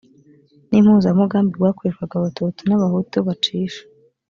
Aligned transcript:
n 0.69 0.71
impuzamugambi 0.79 1.51
bwakorerwaga 1.57 2.13
abatutsi 2.17 2.61
n 2.65 2.71
abahutu 2.77 3.15
bacisha 3.27 3.83